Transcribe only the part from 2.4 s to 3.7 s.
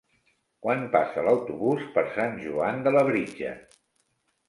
Joan de Labritja?